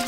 [0.00, 0.06] You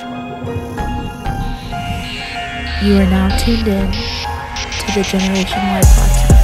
[2.96, 6.42] are now tuned in to the Generation Why podcast.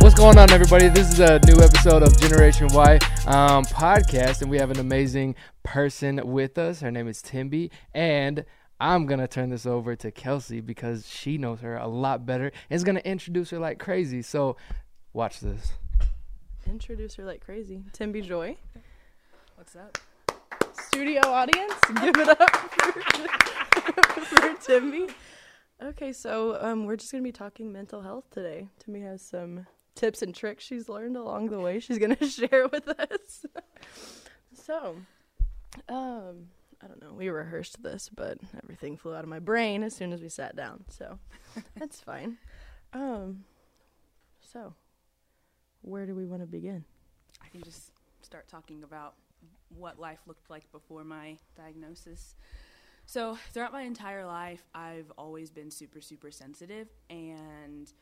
[0.00, 0.86] What's going on, everybody?
[0.88, 2.94] This is a new episode of Generation Why
[3.26, 5.34] um, podcast, and we have an amazing
[5.64, 6.78] person with us.
[6.78, 8.44] Her name is Thembi, and
[8.78, 12.76] I'm gonna turn this over to Kelsey because she knows her a lot better and
[12.76, 14.22] is gonna introduce her like crazy.
[14.22, 14.56] So,
[15.12, 15.72] watch this.
[16.68, 17.82] Introduce her like crazy.
[17.98, 18.58] Thembi Joy.
[19.56, 19.98] What's up?
[20.74, 22.92] Studio audience, give it up for,
[24.22, 25.10] for Thembi.
[25.82, 28.68] Okay, so um, we're just gonna be talking mental health today.
[28.86, 31.80] Thembi has some tips and tricks she's learned along the way.
[31.80, 33.44] She's gonna share with us.
[34.54, 34.96] so,
[35.88, 36.48] um,
[36.82, 37.12] I don't know.
[37.12, 40.56] We rehearsed this, but everything flew out of my brain as soon as we sat
[40.56, 40.84] down.
[40.88, 41.18] So
[41.76, 42.38] that's fine.
[42.92, 43.44] Um,
[44.40, 44.74] so
[45.82, 46.84] where do we want to begin?
[47.42, 47.92] I can just
[48.22, 49.14] start talking about
[49.76, 52.34] what life looked like before my diagnosis.
[53.06, 56.88] So, throughout my entire life, I've always been super, super sensitive.
[57.10, 57.92] And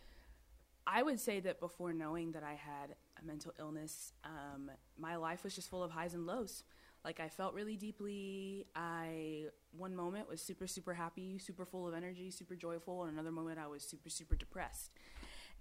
[0.86, 5.42] I would say that before knowing that I had a mental illness, um, my life
[5.42, 6.64] was just full of highs and lows.
[7.04, 8.66] Like, I felt really deeply.
[8.76, 9.44] I,
[9.76, 13.04] one moment, was super, super happy, super full of energy, super joyful.
[13.04, 14.90] And another moment, I was super, super depressed.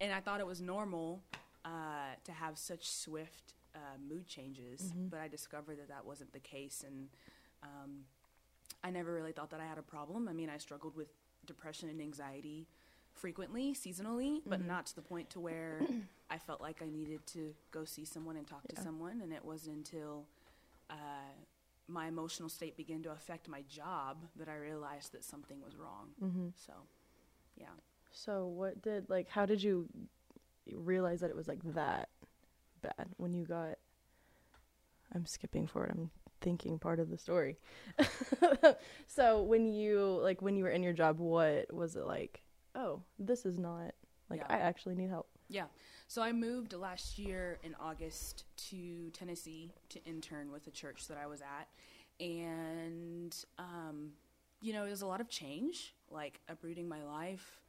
[0.02, 1.23] And I thought it was normal
[1.64, 5.08] uh, to have such swift uh, mood changes, Mm-hmm.
[5.08, 7.08] but I discovered that that wasn't the case, and
[7.64, 8.06] um,
[8.84, 10.28] I never really thought that I had a problem.
[10.28, 11.09] I mean, I struggled with
[11.45, 12.67] depression and anxiety
[13.14, 14.50] frequently, seasonally, Mm-hmm.
[14.50, 15.81] but not to the point to where
[16.30, 19.22] I felt like I needed to go see someone and talk to someone.
[19.22, 20.26] And it wasn't until
[20.89, 20.95] uh,
[21.88, 26.09] my emotional state began to affect my job that I realized that something was wrong.
[26.23, 26.48] Mm-hmm.
[26.56, 26.73] So,
[27.58, 27.67] yeah.
[28.11, 29.88] So what did like how did you
[30.72, 32.09] realize that it was like that
[32.82, 33.78] bad when you got
[35.14, 35.92] I'm skipping forward.
[35.92, 37.58] I'm thinking part of the story.
[39.08, 42.42] so when you like when you were in your job, what was it like?
[42.76, 43.94] Oh, this is not
[44.30, 44.56] like Yeah.
[44.56, 45.28] I actually need help.
[45.50, 45.66] Yeah.
[46.08, 51.18] So I moved last year in August to Tennessee to intern with the church that
[51.18, 51.68] I was at.
[52.20, 54.12] And, um,
[54.62, 57.60] you know, there's a lot of change, like uprooting my life.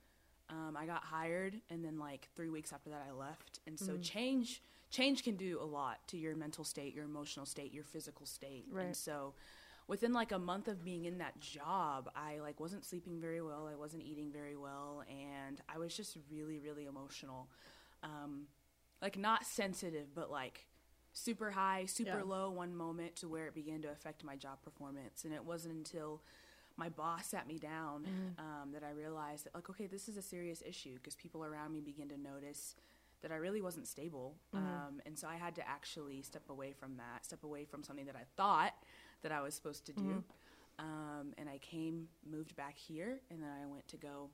[0.48, 3.60] Um, I got hired, and then like three weeks after that, I left.
[3.66, 7.72] And so change, change can do a lot to your mental state, your emotional state,
[7.72, 8.66] your physical state.
[8.70, 8.86] Right.
[8.86, 9.34] And so,
[9.86, 13.68] within like a month of being in that job, I like wasn't sleeping very well.
[13.70, 17.48] I wasn't eating very well, and I was just really, really emotional.
[18.02, 18.46] Um,
[19.02, 20.66] like not sensitive, but like
[21.12, 22.22] super high, super Yeah.
[22.22, 25.24] low one moment to where it began to affect my job performance.
[25.24, 26.22] And it wasn't until
[26.76, 28.06] my boss sat me down
[28.38, 31.72] um, that I realized that like, okay, this is a serious issue because people around
[31.72, 32.74] me begin to notice
[33.22, 34.34] that I really wasn't stable.
[34.58, 38.06] Um, and so I had to actually step away from that, step away from something
[38.06, 38.72] that I thought
[39.22, 40.24] that I was supposed to do.
[40.78, 44.30] Um, and I came, moved back here, and then I went to go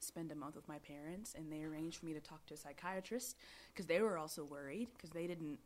[0.00, 2.56] spend a month with my parents, and they arranged for me to talk to a
[2.56, 3.36] psychiatrist
[3.72, 5.58] because they were also worried because they didn't,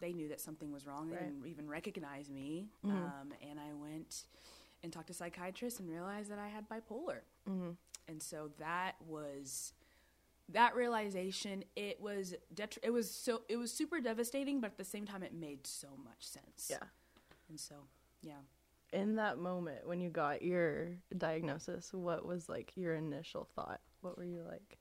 [0.00, 1.10] they knew that something was wrong.
[1.10, 2.66] They didn't even recognize me.
[2.90, 4.24] Um, and I went
[4.82, 7.20] and talked to a psychiatrist and realized that I had bipolar.
[7.48, 7.70] Mm-hmm.
[8.08, 9.72] And so that was
[10.50, 11.64] that realization.
[11.76, 15.22] It was detri- it was so it was super devastating, but at the same time,
[15.22, 16.68] it made so much sense.
[16.70, 16.86] Yeah.
[17.48, 17.74] And so,
[18.22, 18.40] yeah.
[18.92, 23.80] In that moment when you got your diagnosis, what was like your initial thought?
[24.00, 24.78] What were you like?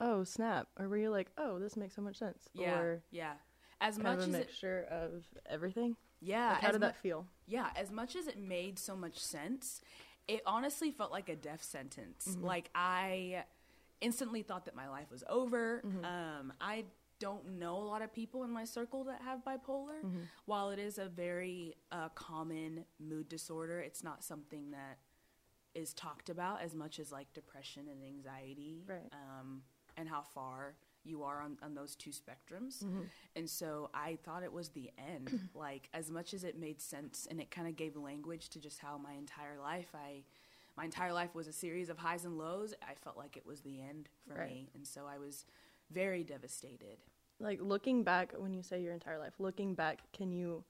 [0.00, 0.66] Oh, snap.
[0.78, 2.78] Or were you like, "Oh, this makes so much sense?" Yeah.
[2.78, 3.34] Or yeah.
[3.80, 5.96] As kind much of a as it, mixture of everything?
[6.20, 7.26] yeah, Like, how did mu- that feel?
[7.46, 9.80] yeah, as much as it made so much sense,
[10.28, 12.28] it honestly felt like a death sentence.
[12.30, 12.44] Mm-hmm.
[12.44, 13.44] Like I
[14.02, 15.82] instantly thought that my life was over.
[16.04, 16.84] Um, I
[17.18, 20.02] don't know a lot of people in my circle that have bipolar.
[20.46, 24.98] While it is a very uh, common mood disorder, it's not something that
[25.74, 28.82] is talked about as much as like depression and anxiety.
[28.86, 29.10] Right.
[29.12, 29.62] Um,
[29.96, 30.74] and how far
[31.04, 32.84] you are on, on those two spectrums.
[33.36, 35.48] And so I thought it was the end.
[35.54, 38.78] like as much as it made sense and it kind of gave language to just
[38.78, 40.22] how my entire life I
[40.76, 43.60] my entire life was a series of highs and lows, I felt like it was
[43.60, 44.50] the end for Right.
[44.50, 44.70] me.
[44.74, 45.44] And so I was
[45.90, 46.98] very devastated.
[47.38, 50.64] Like looking back, when you say your entire life, looking back, can you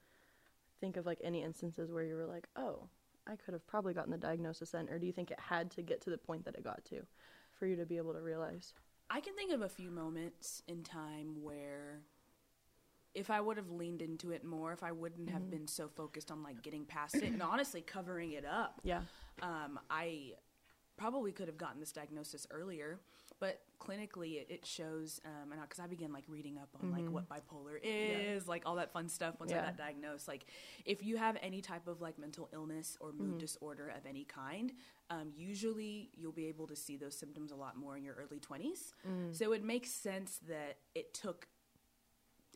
[0.80, 2.88] think of like any instances where you were like, "Oh,
[3.26, 5.82] I could have probably gotten the diagnosis then," or do you think it had to
[5.82, 7.06] get to the point that it got to
[7.52, 8.74] for you to be able to realize?
[9.10, 12.00] I can think of a few moments in time where
[13.14, 15.50] if I would have leaned into it more, if I wouldn't have mm-hmm.
[15.50, 19.02] been so focused on like getting past it and honestly covering it up, Yeah.
[19.40, 20.32] Um, I
[20.96, 23.00] probably could have gotten this diagnosis earlier.
[23.40, 27.10] But clinically, it, it shows, um, and because I began like reading up on like
[27.10, 30.28] what bipolar is, like all that fun stuff once I got diagnosed.
[30.28, 30.44] Like,
[30.84, 34.72] if you have any type of like mental illness or mood disorder of any kind,
[35.10, 38.38] um, usually you'll be able to see those symptoms a lot more in your early
[38.38, 38.92] 20s.
[39.32, 41.48] So it makes sense that it took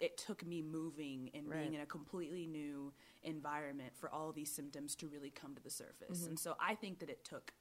[0.01, 1.61] it took me moving and Right.
[1.61, 5.71] being in a completely new environment for all these symptoms to really come to the
[5.71, 6.27] surface.
[6.27, 7.53] And so I think that it took,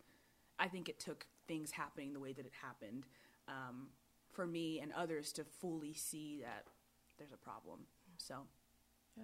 [0.60, 3.06] I think it took things happening the way that it happened
[3.48, 3.88] um,
[4.32, 6.66] for me and others to fully see that
[7.18, 7.82] there's a problem.
[8.18, 8.36] So,
[9.18, 9.24] Yeah.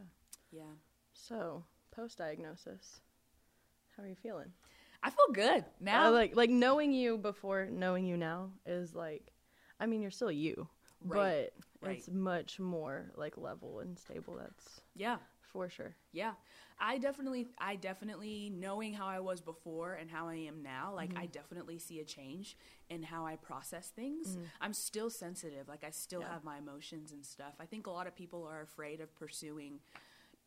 [0.52, 0.74] yeah.
[1.13, 3.02] So, post diagnosis,
[3.98, 4.52] how are you feeling?
[5.04, 6.08] I feel good now.
[6.08, 9.34] Uh, like like knowing you before knowing you now is like,
[9.80, 10.68] I mean, you're still you,
[11.03, 11.98] Right, but right.
[11.98, 14.38] it's much more like level and stable.
[14.39, 15.18] That's yeah.
[15.42, 15.95] for sure.
[16.12, 16.33] Yeah.
[16.80, 21.12] I definitely I definitely knowing how I was before and how I am now, like
[21.15, 21.31] I mm-hmm.
[21.31, 22.57] definitely see a change
[22.89, 24.36] in how I process things.
[24.36, 24.44] Mm.
[24.59, 26.33] I'm still sensitive, like I still Yeah.
[26.33, 27.53] have my emotions and stuff.
[27.59, 29.80] I think a lot of people are afraid of pursuing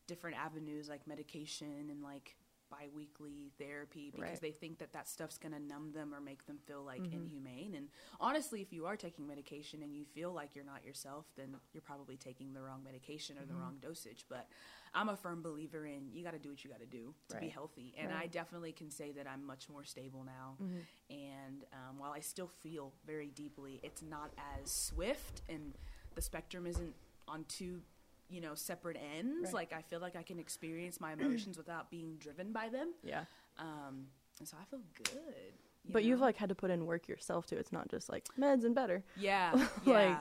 [0.07, 2.37] different avenues like medication and like
[2.79, 4.41] biweekly therapy because Right.
[4.41, 7.15] they think that that stuff's going to numb them or make them feel like mm-hmm.
[7.15, 7.75] inhumane.
[7.75, 7.89] And
[8.21, 11.83] honestly if you are taking medication and you feel like you're not yourself then you're
[11.83, 13.63] probably taking the wrong medication or the mm-hmm.
[13.63, 14.25] wrong dosage.
[14.29, 14.49] But
[14.97, 17.37] i'm a firm believer in you got to do what you got to do to
[17.39, 17.95] be healthy.
[17.99, 20.57] And i definitely can say that i'm much more stable now.
[20.63, 20.79] Mm-hmm.
[21.11, 25.75] And um, while i still feel very deeply it's not as swift and
[26.15, 26.95] the spectrum isn't
[27.27, 27.81] on two
[28.29, 29.55] you know separate ends Right.
[29.55, 33.25] like i feel like i can experience my emotions without being driven by them Yeah.
[33.59, 34.07] um,
[34.39, 35.53] and so i feel good
[35.85, 37.57] you But you've like had to put in work yourself too.
[37.57, 39.05] It's not just like meds and better.
[39.17, 39.53] yeah
[39.85, 40.19] like yeah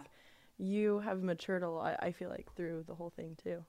[0.57, 1.95] you have matured a lot.
[2.01, 3.63] I feel like through the whole thing too.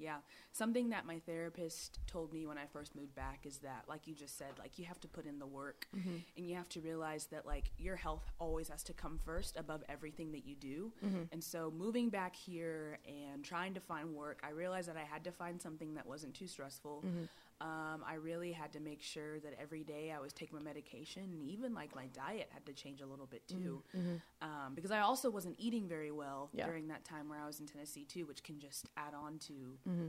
[0.00, 0.16] Yeah.
[0.52, 4.14] Something that my therapist told me when I first moved back is that, like you
[4.14, 6.16] just said, like you have to put in the work mm-hmm.
[6.36, 9.82] and you have to realize that, like, your health always has to come first above
[9.88, 10.92] everything that you do.
[11.04, 11.22] Mm-hmm.
[11.32, 15.24] And so, moving back here and trying to find work, I realized that I had
[15.24, 17.04] to find something that wasn't too stressful.
[17.06, 17.24] Mm-hmm.
[17.60, 21.24] Um, I really had to make sure that every day I was taking my medication
[21.24, 23.82] and even like my diet had to change a little bit mm, too.
[23.94, 24.14] Mm-hmm.
[24.40, 26.64] Um, because I also wasn't eating very well Yeah.
[26.66, 29.52] during that time where I was in Tennessee too, which can just add on to
[29.86, 30.06] mm-hmm.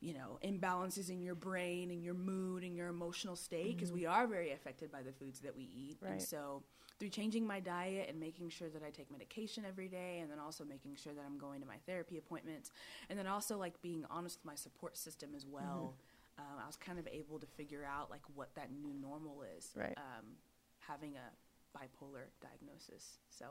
[0.00, 4.00] you know imbalances in your brain and your mood and your emotional state because mm-hmm.
[4.00, 5.98] we are very affected by the foods that we eat.
[6.06, 6.62] And so
[7.00, 10.38] through changing my diet and making sure that i take medication every day and then
[10.38, 12.70] also making sure that i'm going to my therapy appointments
[13.08, 15.94] and then also like being honest with my support system as well
[16.40, 19.70] um, i was kind of able to figure out like what that new normal is
[19.76, 19.96] Right.
[19.96, 20.24] um,
[20.80, 21.26] having a
[21.78, 23.46] bipolar diagnosis so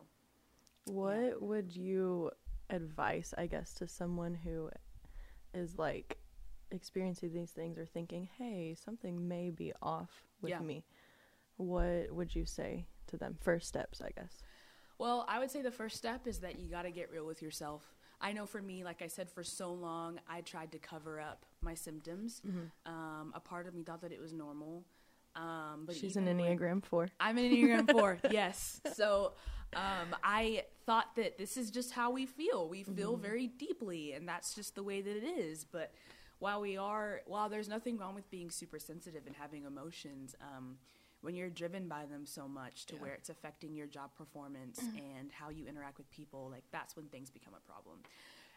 [0.85, 2.31] What would you
[2.69, 4.69] advise, I guess, to someone who
[5.53, 6.17] is like
[6.71, 10.59] experiencing these things or thinking, hey, something may be off with Yeah.
[10.59, 10.83] me?
[11.57, 13.37] What would you say to them?
[13.41, 14.43] First steps, I guess.
[14.97, 17.41] Well, I would say the first step is that you got to get real with
[17.41, 17.83] yourself.
[18.21, 21.45] I know for me, like I said, for so long, I tried to cover up
[21.61, 22.41] my symptoms.
[22.85, 24.83] Um, a part of me thought that it was normal.
[25.35, 27.09] Um, but She's an even when- Enneagram 4.
[27.19, 28.81] I'm an Enneagram 4, yes.
[28.95, 29.33] So
[29.75, 32.67] um, I thought that this is just how we feel.
[32.67, 35.63] We feel very deeply, and that's just the way that it is.
[35.65, 35.93] But
[36.39, 40.77] while we are, while there's nothing wrong with being super sensitive and having emotions, um,
[41.21, 45.31] when you're driven by them so much to where it's affecting your job performance and
[45.33, 47.97] how you interact with people, like that's when things become a problem.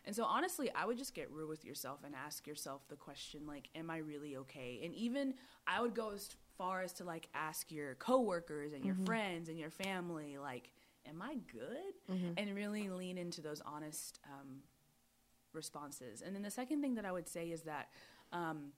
[0.05, 3.47] And so honestly, I would just get real with yourself and ask yourself the question
[3.47, 4.81] like am I really okay?
[4.85, 5.35] And even
[5.67, 9.59] I would go as far as to like ask your coworkers and your friends and
[9.59, 10.71] your family like
[11.09, 11.95] am I good?
[12.37, 14.59] And really lean into those honest um,
[15.53, 16.23] responses.
[16.23, 17.89] And then the second thing that I would say is that
[18.33, 18.73] um,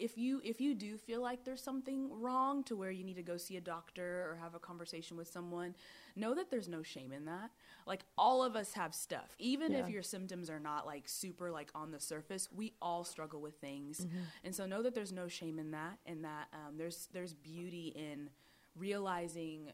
[0.00, 3.22] if you if you do feel like there's something wrong to where you need to
[3.22, 5.74] go see a doctor or have a conversation with someone
[6.16, 7.50] know that there's no shame in that.
[7.86, 9.34] Like all of us have stuff.
[9.38, 13.40] Even if your symptoms are not like super like on the surface we all struggle
[13.40, 14.06] with things.
[14.44, 17.92] And so know that there's no shame in that and that um, there's there's beauty
[17.94, 18.30] in
[18.76, 19.70] realizing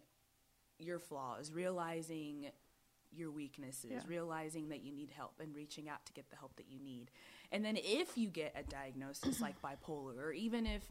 [0.79, 2.47] your flaws realizing
[3.13, 4.03] your weaknesses, Yeah.
[4.07, 7.11] realizing that you need help and reaching out to get the help that you need.
[7.53, 10.83] And then if you get a diagnosis like bipolar, or even if,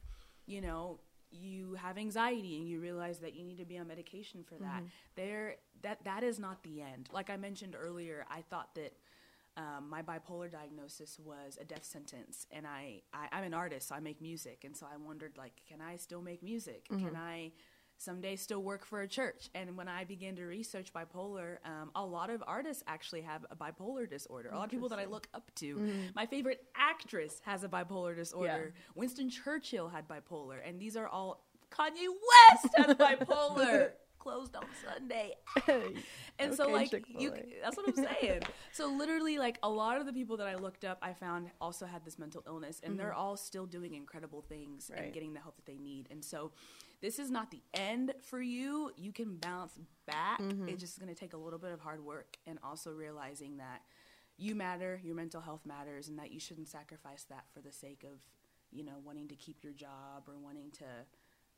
[0.46, 1.00] you know,
[1.32, 4.84] you have anxiety and you realize that you need to be on medication for that,
[5.16, 7.10] there that that is not the end.
[7.12, 8.94] Like I mentioned earlier, I thought that
[9.58, 13.96] um, my bipolar diagnosis was a death sentence, and I, I I'm an artist, so
[13.96, 16.88] I make music, and so I wondered like, can I still make music?
[17.00, 17.52] Can I
[17.98, 19.50] someday still work for a church?
[19.56, 23.56] And when I began to research bipolar, um, a lot of artists actually have a
[23.56, 24.50] bipolar disorder.
[24.52, 25.92] A lot of people that I look up to.
[26.16, 28.74] My favorite actress has a bipolar disorder.
[28.96, 32.08] Winston Churchill had bipolar, and these are all Kanye
[32.52, 33.90] West has bipolar.
[34.20, 35.34] closed on Sunday.
[36.40, 37.32] And so like you
[37.64, 38.42] that's what I'm saying.
[38.74, 41.86] so literally like a lot of the people that I looked up I found also
[41.86, 44.94] had this mental illness and they're all still doing incredible things Mm-hmm.
[44.96, 45.04] Right.
[45.06, 46.08] and getting the help that they need.
[46.12, 46.52] And so
[47.06, 48.92] this is not the end for you.
[48.98, 49.74] You can bounce
[50.08, 50.42] back.
[50.42, 50.70] Mm-hmm.
[50.70, 53.84] It's just going to take a little bit of hard work and also realizing that
[54.38, 58.04] you matter, your mental health matters and that you shouldn't sacrifice that for the sake
[58.04, 58.26] of,
[58.72, 60.86] you know, wanting to keep your job or wanting to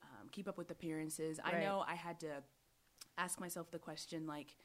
[0.03, 1.39] um, keep up with appearances.
[1.41, 2.43] I know I had to
[3.17, 4.57] ask myself the question like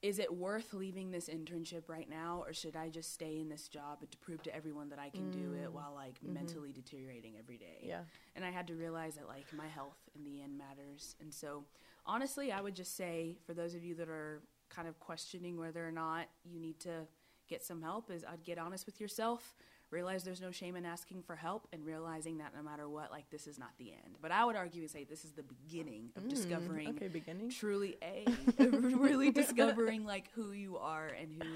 [0.00, 3.68] is it worth leaving this internship right now or should i just stay in this
[3.68, 5.72] job to prove to everyone that i can do it mm.
[5.72, 6.34] while like mm-hmm.
[6.34, 7.82] mentally deteriorating every day?
[7.82, 8.00] Yeah.
[8.36, 11.16] and i had to realize that like my health in the end matters.
[11.20, 11.64] And so
[12.06, 15.86] honestly i would just say for those of you that are kind of questioning whether
[15.86, 17.06] or not you need to
[17.48, 19.54] get some help is i'd get honest with yourself
[19.90, 23.28] realize there's no shame in asking for help and realizing that no matter what like
[23.30, 26.10] this is not the end but i would argue and say this is the beginning
[26.16, 27.50] of discovering Okay, beginning.
[27.50, 28.26] truly a
[28.58, 31.48] really discovering like who you are and who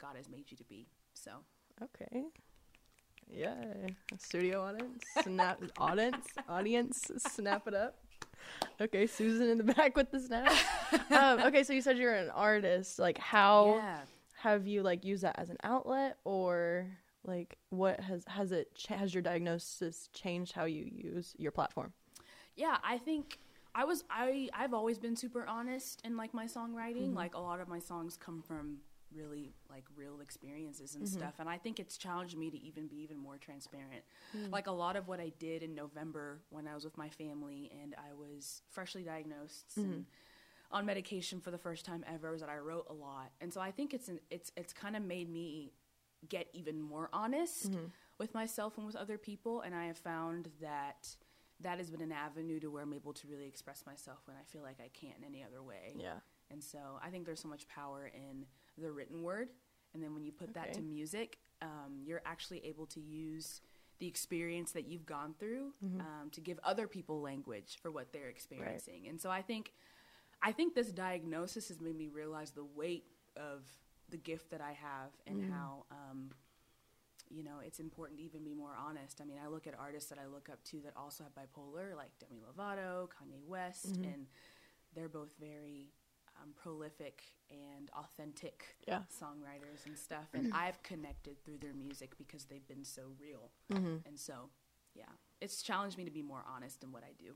[0.00, 0.88] God has made you to be.
[1.14, 1.30] So
[1.80, 2.24] Okay.
[3.30, 3.94] Yay.
[4.18, 5.02] Studio audience.
[5.22, 6.26] Snap audience.
[6.48, 7.10] Audience.
[7.18, 7.96] Snap it up.
[8.80, 10.52] Okay, Susan in the back with the snap.
[11.12, 12.98] um, okay, so you said you're an artist.
[12.98, 13.98] Like how yeah,
[14.40, 16.88] have you like used that as an outlet or
[17.24, 21.92] like what has has it has your diagnosis changed how you use your platform?
[22.56, 22.76] yeah.
[22.84, 23.38] I think
[23.74, 27.08] I was I I've always been super honest in like my songwriting.
[27.08, 27.16] Mm-hmm.
[27.16, 28.78] Like a lot of my songs come from
[29.14, 31.18] really like real experiences and mm-hmm.
[31.18, 34.02] stuff and i think it's challenged me to even be even more transparent
[34.36, 34.50] mm.
[34.50, 37.70] like a lot of what i did in november when i was with my family
[37.82, 40.00] and i was freshly diagnosed and mm-hmm.
[40.76, 43.60] on medication for the first time ever was that i wrote a lot and so
[43.60, 45.72] i think it's an, it's it's kind of made me
[46.28, 47.70] get even more honest
[48.18, 51.08] with myself and with other people and i have found that
[51.60, 54.42] that has been an avenue to where i'm able to really express myself when i
[54.44, 56.14] feel like i can't in any other way Yeah.
[56.50, 58.44] and so I think there's so much power in
[58.78, 59.48] the written word.
[59.94, 63.60] And then when you put that to music, um, you're actually able to use
[63.98, 68.28] the experience that you've gone through um, to give other people language for what they're
[68.30, 69.06] experiencing.
[69.08, 69.72] And so I think,
[70.42, 73.04] I think this diagnosis has made me realize the weight
[73.36, 73.62] of
[74.12, 76.30] the gift that I have and how, um,
[77.28, 79.20] you know, it's important to even be more honest.
[79.20, 81.96] I mean, I look at artists that I look up to that also have bipolar,
[81.96, 84.26] like Demi Lovato, Kanye West, and
[84.94, 85.88] they're both very
[86.40, 89.00] um, prolific and authentic Yeah.
[89.10, 90.28] songwriters and stuff.
[90.34, 93.50] And I've connected through their music because they've been so real.
[93.72, 93.96] Mm-hmm.
[94.06, 94.50] And so,
[94.94, 95.04] yeah,
[95.40, 97.32] it's challenged me to be more honest in what I do.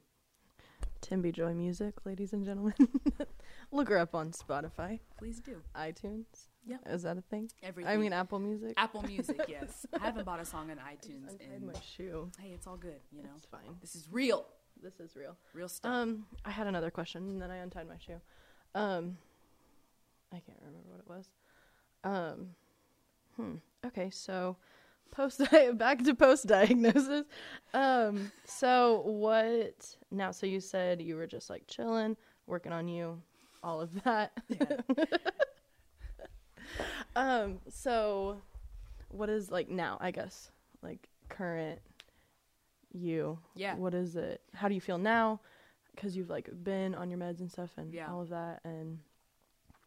[1.02, 2.74] Thembi Joy Music, ladies and gentlemen.
[3.72, 5.56] Look her up on Spotify, Please do.
[5.74, 6.24] iTunes.
[6.66, 6.76] Yeah.
[6.86, 7.50] Is that a thing?
[7.62, 7.92] Everything.
[7.92, 8.74] I mean Apple Music.
[8.76, 9.86] Apple Music, yes.
[9.98, 11.30] I haven't bought a song on iTunes.
[11.30, 12.30] untied And my shoe.
[12.40, 13.28] hey, it's all good, you know.
[13.36, 13.76] It's fine.
[13.80, 14.46] This is real,
[14.82, 15.36] This is real.
[15.54, 15.92] real stuff.
[15.92, 18.20] Um, I had another question, and then I untied my shoe.
[18.74, 19.16] Um,
[20.32, 21.28] I can't remember what it was.
[22.04, 22.48] Um,
[23.36, 23.54] hmm.
[23.86, 24.56] Okay, so
[25.12, 25.40] post
[25.74, 27.24] back to post diagnosis.
[27.74, 30.30] Um, so what now?
[30.32, 33.20] So you said you were just like chilling, working on you,
[33.62, 34.32] all of that.
[37.16, 38.38] um, so
[39.08, 39.98] what is like now?
[40.00, 40.50] I guess
[40.82, 41.80] like current
[42.92, 43.38] you.
[43.54, 43.76] Yeah.
[43.76, 44.40] What is it?
[44.54, 45.40] How do you feel now?
[45.94, 48.10] Because you've like been on your meds and stuff and Yeah.
[48.10, 48.60] all of that.
[48.64, 48.98] And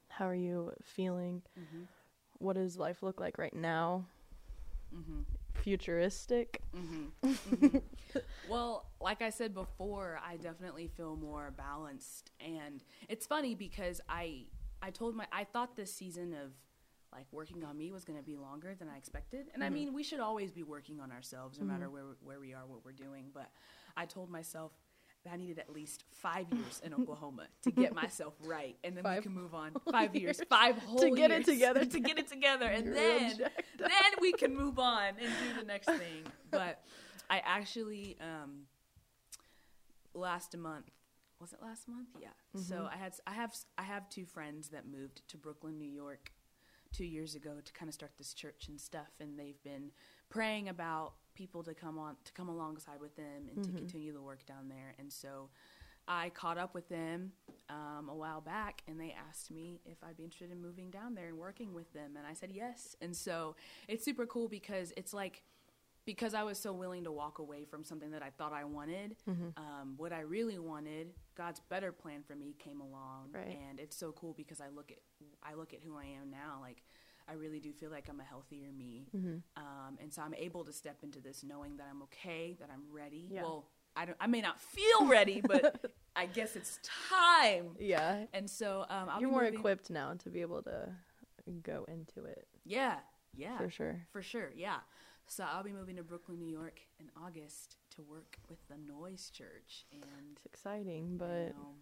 [0.08, 1.42] how are you feeling?
[1.56, 1.84] hmm
[2.40, 4.06] What does life look like right now?
[4.92, 5.22] hmm
[5.56, 6.62] Futuristic.
[6.74, 7.78] hmm hmm
[8.50, 14.46] well, like I said before, I definitely feel more balanced, and it's funny because I
[14.82, 16.52] I told my I thought this season of
[17.12, 19.94] like working on me was going to be longer than I expected, and I mean
[19.94, 22.92] we should always be working on ourselves no matter where where we are, what we're
[22.92, 23.32] doing.
[23.34, 23.50] But
[23.98, 24.72] I told myself.
[25.26, 29.04] That I needed at least five years in Oklahoma to get myself right, and then
[29.04, 29.72] Five we can move on.
[29.92, 31.86] Five years, five whole To get it together.
[31.86, 33.38] to get it together, and You're then
[33.78, 36.24] then we can move on and do the next thing.
[36.52, 36.84] But
[37.30, 38.64] I actually um,
[40.14, 40.90] last month
[41.40, 42.10] was it last month?
[42.20, 42.30] Yeah.
[42.56, 46.32] So I had I have I have two friends that moved to Brooklyn, New York,
[46.92, 49.92] two years ago to kind of start this church and stuff, and they've been
[50.30, 54.22] praying about people to come on to come alongside with them and to continue the
[54.22, 54.94] work down there.
[55.00, 55.50] And so
[56.08, 57.32] I caught up with them
[57.70, 61.16] um, a while back, and they asked me if I'd be interested in moving down
[61.16, 62.96] there and working with them, and I said yes.
[63.02, 63.56] And so
[63.88, 65.44] it's super cool because it's like
[66.06, 69.16] because I was so willing to walk away from something that I thought I wanted,
[69.58, 73.60] um, what I really wanted, God's better plan for me came along, Right.
[73.70, 74.98] and it's so cool because I look at
[75.44, 76.84] I look at who I am now, like.
[77.30, 80.74] I really do feel like I'm a healthier me, um, and so I'm able to
[80.74, 83.28] step into this knowing that I'm okay, that I'm ready.
[83.30, 83.44] Yeah.
[83.44, 86.80] Well, I don't I may not feel ready, but I guess it's
[87.20, 87.76] time.
[87.80, 88.26] Yeah.
[88.34, 90.90] And so um, I'll You're be more moving- equipped now to be able to
[91.64, 92.98] go into it Yeah,
[93.36, 94.02] yeah, for sure.
[94.12, 94.52] for sure.
[94.56, 94.78] Yeah.
[95.28, 99.30] So I'll be moving to Brooklyn, New York in August to work with the Noise
[99.32, 100.02] Church, and
[100.36, 101.76] It's exciting, you but know,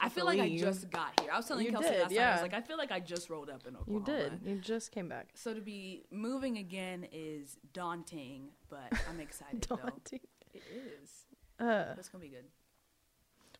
[0.00, 1.30] I feel like I just got here.
[1.32, 2.28] I was telling You Kelsey did, last time.
[2.28, 4.04] I was like, I feel like I just rolled up in Oklahoma.
[4.06, 4.40] you did.
[4.44, 5.28] You just came back.
[5.34, 9.76] So to be moving again is daunting, but I'm excited though.
[9.76, 10.20] Daunting.
[10.54, 10.62] It
[11.02, 11.10] is.
[11.58, 12.44] Uh, It's gonna be good.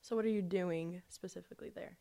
[0.03, 1.97] so what are you doing specifically there?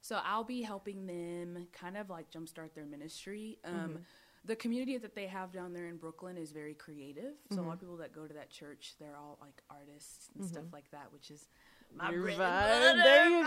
[0.00, 3.58] So I'll be helping them kind of like jumpstart their ministry.
[3.64, 3.96] Um, Mm-hmm.
[4.44, 7.34] The community that they have down there in Brooklyn is very creative.
[7.50, 7.66] So a Mm-hmm.
[7.66, 10.90] lot of people that go to that church, they're all like artists and stuff like
[10.92, 11.48] that, which is
[11.94, 13.46] my Your bread and There you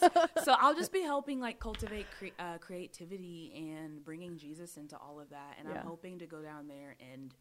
[0.00, 0.26] go.
[0.44, 5.20] so I'll just be helping like cultivate cre- uh, creativity and bringing Jesus into all
[5.20, 5.56] of that.
[5.58, 5.80] And Yeah.
[5.80, 7.34] I'm hoping to go down there and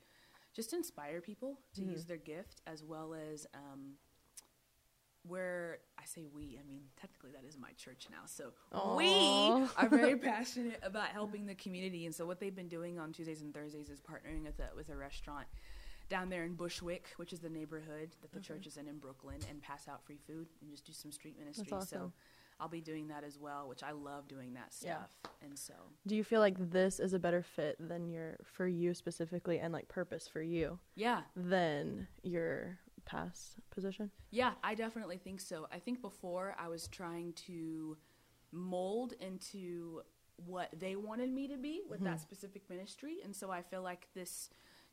[0.53, 1.91] just inspire people to Mm-hmm.
[1.91, 3.93] use their gift as well as um,
[5.27, 8.25] where I say we, I mean technically that is my church now.
[8.25, 8.51] So
[8.97, 9.07] we
[9.77, 13.41] are very passionate about helping the community, and so what they've been doing on Tuesdays
[13.41, 15.45] and Thursdays is partnering with a with a restaurant
[16.09, 19.39] down there in Bushwick, which is the neighborhood that the church is in in Brooklyn,
[19.49, 21.67] and pass out free food and just do some street ministry.
[21.69, 22.13] So awesome.
[22.59, 25.05] I'll be doing that as well, which I love doing that Yeah.
[25.05, 25.17] stuff.
[25.41, 25.73] And so
[26.05, 29.73] Do you feel like this is a better fit than your for you specifically and
[29.73, 34.11] like purpose for you yeah, than your past position?
[34.29, 35.67] Yeah, I definitely think so.
[35.71, 37.97] I think before I was trying to
[38.51, 40.01] mold into
[40.45, 42.21] what they wanted me to be with that mm-hmm.
[42.21, 43.17] specific ministry.
[43.23, 44.49] And so I feel like this,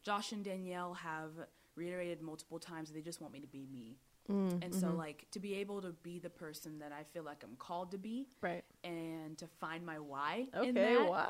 [0.07, 1.33] Josh and Danielle have
[1.75, 3.99] reiterated multiple times that they just want me to be me.
[4.29, 7.57] and so, like, to be able to be the person that I feel like I'm
[7.57, 8.65] called to be Right.
[8.85, 10.47] and to find my why.
[10.55, 11.29] Okay, why?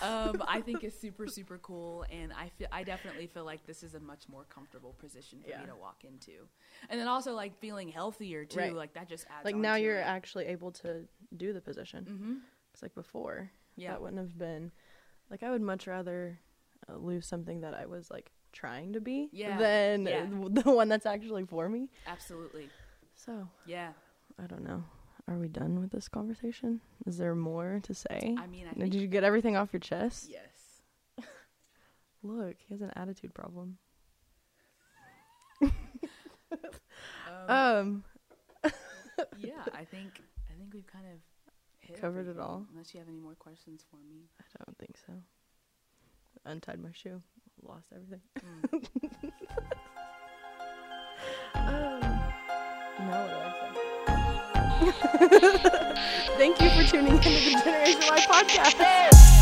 [0.02, 3.82] um, I think is super super cool, and I feel I definitely feel like this
[3.82, 5.60] is a much more comfortable position for Yeah.
[5.60, 6.48] me to walk into,
[6.90, 8.58] and then also like feeling healthier too.
[8.58, 8.74] Right.
[8.74, 9.44] Like that just adds.
[9.46, 10.06] Like now you're it.
[10.06, 11.06] actually able to
[11.36, 12.04] do the position.
[12.10, 12.34] Mm-hmm.
[12.74, 13.50] It's like before.
[13.76, 13.92] Yeah.
[13.92, 14.70] That wouldn't have been
[15.30, 16.38] like I would much rather
[16.94, 20.26] lose something that I was like trying to be Yeah, than yeah.
[20.48, 21.88] the one that's actually for me.
[22.06, 22.68] Absolutely.
[23.14, 23.92] So, Yeah.
[24.42, 24.84] I don't know.
[25.28, 26.80] Are we done with this conversation?
[27.06, 28.34] Is there more to say?
[28.38, 30.28] I mean, I Did you get everything off your chest?
[30.30, 30.82] yes.
[32.22, 33.78] Look, he has an attitude problem.
[37.48, 38.04] Um,
[38.64, 38.72] Um,
[39.38, 41.18] yeah, I think I think we've kind of
[41.80, 42.66] hit Covered it all.
[42.72, 44.28] Unless you have any more questions for me.
[44.40, 45.12] I don't think so.
[46.46, 47.20] Untied my shoe,
[47.62, 48.20] lost everything.
[48.72, 49.30] Mm.
[51.54, 52.00] Um,
[53.00, 53.36] now what do
[54.06, 54.20] I
[54.80, 55.92] say?
[56.38, 59.35] Thank you for tuning into the Generation Why podcast.